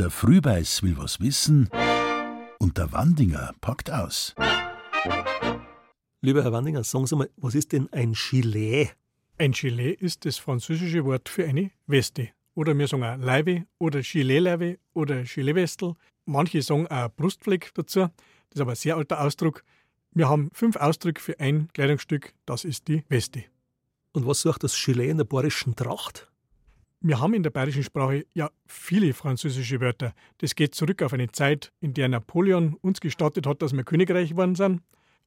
[0.00, 1.68] Der Frühbeiß will was wissen
[2.58, 4.34] und der Wandinger packt aus.
[6.22, 8.96] Lieber Herr Wandinger, sagen Sie mal, was ist denn ein Gilet?
[9.36, 12.30] Ein Gilet ist das französische Wort für eine Weste.
[12.54, 15.92] Oder wir sagen auch Leibe oder Gilet-Leibe oder Gilet-Westel.
[16.24, 18.00] Manche sagen auch Brustfleck dazu.
[18.00, 19.64] Das ist aber ein sehr alter Ausdruck.
[20.12, 23.44] Wir haben fünf Ausdrücke für ein Kleidungsstück, das ist die Weste.
[24.12, 26.29] Und was sagt das Gilet in der bayerischen Tracht?
[27.02, 30.12] Wir haben in der bayerischen Sprache ja viele französische Wörter.
[30.36, 34.30] Das geht zurück auf eine Zeit, in der Napoleon uns gestattet hat, dass wir Königreich
[34.30, 34.82] geworden sind.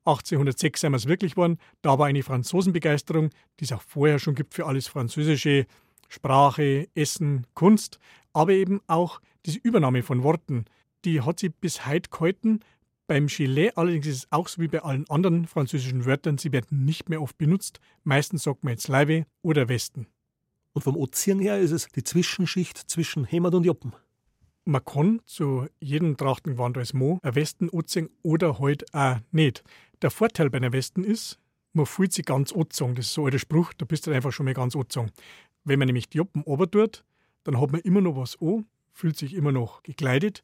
[0.06, 1.58] 1806 sind wir es wirklich geworden.
[1.82, 5.66] Da war eine Franzosenbegeisterung, die es auch vorher schon gibt für alles Französische,
[6.10, 7.98] Sprache, Essen, Kunst,
[8.34, 10.66] aber eben auch diese Übernahme von Worten.
[11.06, 12.60] Die hat sie bis heute gehalten.
[13.08, 16.86] Beim Gilet allerdings ist es auch so wie bei allen anderen französischen Wörtern, sie werden
[16.86, 17.80] nicht mehr oft benutzt.
[18.04, 20.06] Meistens sagt man jetzt Leibe oder Westen.
[20.74, 23.94] Und vom Ozean her ist es die Zwischenschicht zwischen Heimat und Joppen.
[24.66, 29.64] Man kann zu jedem Trachtengewand als Mo ein Westen anziehen oder halt auch nicht.
[30.02, 31.38] Der Vorteil bei einer Westen ist,
[31.74, 32.96] man fühlt sich ganz angezogen.
[32.96, 35.12] Das ist so ein Spruch, da bist du einfach schon mal ganz angezogen.
[35.64, 37.04] Wenn man nämlich die Joppen tut,
[37.44, 40.44] dann hat man immer noch was an, fühlt sich immer noch gekleidet.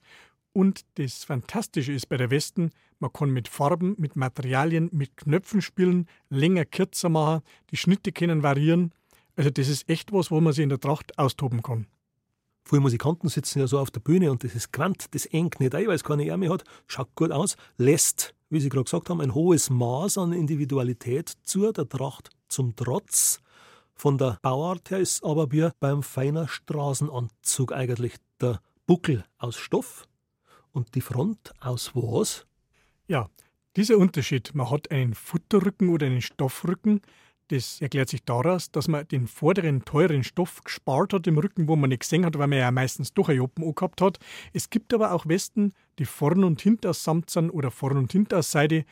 [0.52, 5.61] Und das Fantastische ist bei der Westen, man kann mit Farben, mit Materialien, mit Knöpfen
[5.61, 8.94] spielen, länger, kürzer machen, die Schnitte können variieren.
[9.39, 11.87] Also das ist echt was, wo man sich in der Tracht austoben kann.
[12.65, 15.73] Viele Musikanten sitzen ja so auf der Bühne und das ist quant, das engt nicht
[15.73, 19.21] ein, weil es keine Ärmel hat, schaut gut aus, lässt, wie Sie gerade gesagt haben,
[19.21, 23.39] ein hohes Maß an Individualität zu der Tracht zum Trotz.
[23.95, 30.05] Von der Bauart her ist aber wie beim feiner Straßenanzug eigentlich der Buckel aus Stoff
[30.73, 32.45] und die Front aus was?
[33.07, 33.29] Ja,
[33.77, 36.99] dieser Unterschied, man hat einen Futterrücken oder einen Stoffrücken,
[37.50, 41.75] das erklärt sich daraus, dass man den vorderen teuren Stoff gespart hat im Rücken, wo
[41.75, 44.19] man nicht gesehen hat, weil man ja meistens doch ein Joppen gehabt hat.
[44.53, 48.11] Es gibt aber auch Westen, die vorn und hinten aus Samt sind oder vorn und
[48.11, 48.86] hinten aus Seide.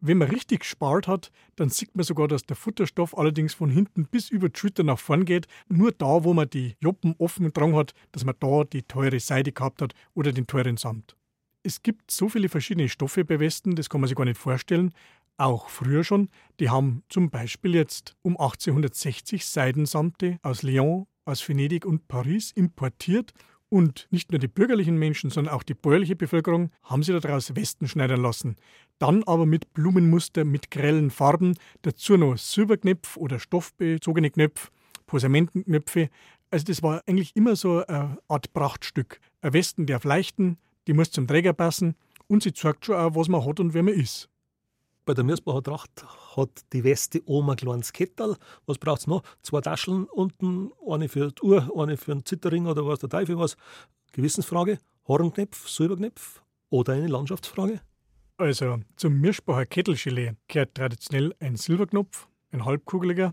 [0.00, 4.06] Wenn man richtig gespart hat, dann sieht man sogar, dass der Futterstoff allerdings von hinten
[4.06, 5.48] bis über die Schulter nach vorn geht.
[5.68, 9.50] Nur da, wo man die Joppen offen getragen hat, dass man da die teure Seide
[9.50, 11.16] gehabt hat oder den teuren Samt.
[11.64, 14.92] Es gibt so viele verschiedene Stoffe bei Westen, das kann man sich gar nicht vorstellen
[15.36, 16.28] auch früher schon.
[16.60, 23.32] Die haben zum Beispiel jetzt um 1860 Seidensamte aus Lyon, aus Venedig und Paris importiert
[23.68, 27.88] und nicht nur die bürgerlichen Menschen, sondern auch die bäuerliche Bevölkerung haben sie daraus Westen
[27.88, 28.56] schneidern lassen.
[28.98, 34.70] Dann aber mit Blumenmuster, mit grellen Farben, dazu noch Silberknöpf oder stoffbezogene Knöpfe,
[35.06, 36.10] Posamentenknöpfe.
[36.50, 39.20] Also das war eigentlich immer so eine Art Prachtstück.
[39.40, 41.96] Ein Westen der auf leichten, die muss zum Träger passen
[42.28, 44.28] und sie zeigt schon auch, was man hat und wer man ist.
[45.06, 46.04] Bei der Mirsbacher Tracht
[46.36, 48.36] hat die Weste oben ein kleines Kettel.
[48.66, 49.22] Was braucht es noch?
[49.40, 53.38] Zwei Taschen unten, eine für die Uhr, eine für einen Zitterring oder was der Teufel
[53.38, 53.56] was.
[54.10, 57.80] Gewissensfrage: Hornknopf, Silberknopf oder eine Landschaftsfrage?
[58.36, 63.32] Also, zum Mirsbacher Kettelgelee gehört traditionell ein Silberknopf, ein halbkugeliger.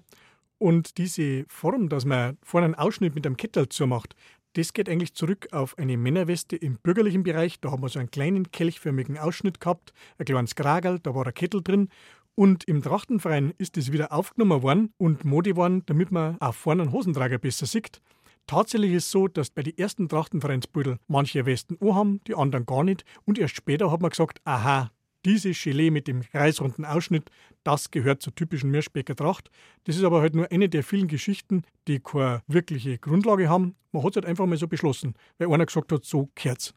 [0.59, 4.15] Und diese Form, dass man vorne einen Ausschnitt mit einem Kettel zumacht,
[4.53, 7.59] das geht eigentlich zurück auf eine Männerweste im bürgerlichen Bereich.
[7.59, 11.33] Da haben wir so einen kleinen kelchförmigen Ausschnitt gehabt, ein kleines Kragel, da war ein
[11.33, 11.89] Kettel drin.
[12.35, 16.83] Und im Trachtenverein ist das wieder aufgenommen worden und Mode worden, damit man auch vorne
[16.83, 18.01] einen Hosentrager besser sieht.
[18.47, 22.83] Tatsächlich ist es so, dass bei den ersten Trachtenvereinsbüdel manche Westen haben, die anderen gar
[22.83, 23.05] nicht.
[23.25, 24.91] Und erst später hat man gesagt, aha,
[25.25, 27.29] dieses Gelee mit dem kreisrunden Ausschnitt,
[27.63, 29.49] das gehört zur typischen Mirschbecker Tracht.
[29.85, 33.75] Das ist aber halt nur eine der vielen Geschichten, die keine wirkliche Grundlage haben.
[33.91, 36.73] Man hat es halt einfach mal so beschlossen, weil einer gesagt hat, so gehört's.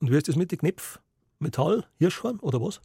[0.00, 1.00] Und wie ist das mit den Knöpfen?
[1.38, 2.80] Metall, Hirschhorn oder was?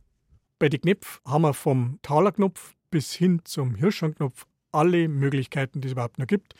[0.58, 5.92] Bei den Knöpfen haben wir vom Talerknopf bis hin zum Hirschhornknopf alle Möglichkeiten, die es
[5.94, 6.56] überhaupt noch gibt.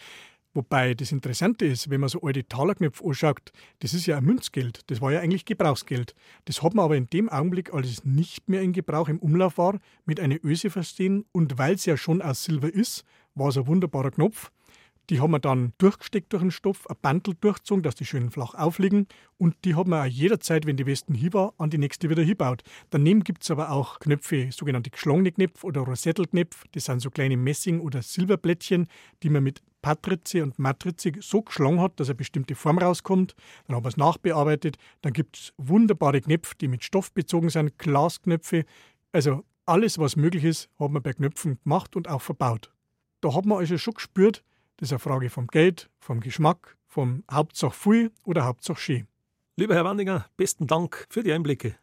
[0.54, 4.82] Wobei das Interessante ist, wenn man so alte Talerknöpfe anschaut, das ist ja ein Münzgeld,
[4.88, 6.16] das war ja eigentlich Gebrauchsgeld.
[6.46, 9.60] Das hat man aber in dem Augenblick, als es nicht mehr in Gebrauch im Umlauf
[9.60, 13.04] war, mit einer Öse versehen und weil es ja schon aus Silber ist,
[13.36, 14.52] war es ein wunderbarer Knopf.
[15.10, 18.54] Die haben wir dann durchgesteckt durch den Stoff, ein Bandel durchgezogen, dass die schön flach
[18.54, 19.08] aufliegen.
[19.38, 22.22] Und die haben wir auch jederzeit, wenn die Westen hier war, an die nächste wieder
[22.22, 22.62] hinbaut.
[22.92, 26.68] Daneben gibt es aber auch Knöpfe, sogenannte geschlagene Knöpfe oder Rosettelknöpfe.
[26.74, 28.88] Das sind so kleine Messing- oder Silberblättchen,
[29.24, 33.34] die man mit Patrize und Matrize so geschlagen hat, dass eine bestimmte Form rauskommt.
[33.66, 34.78] Dann haben wir es nachbearbeitet.
[35.02, 38.66] Dann gibt es wunderbare Knöpfe, die mit Stoff bezogen sind, Glasknöpfe.
[39.12, 42.72] Also alles, was möglich ist, hat man bei Knöpfen gemacht und auch verbaut.
[43.22, 44.44] Da hat man also schon gespürt,
[44.80, 49.08] das ist eine Frage vom Geld, vom Geschmack, vom Hauptsache viel oder Hauptsache schön.
[49.58, 51.76] Lieber Herr Wandinger, besten Dank für die Einblicke.